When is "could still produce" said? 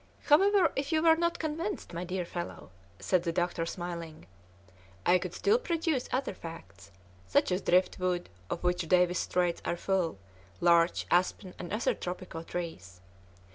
5.19-6.09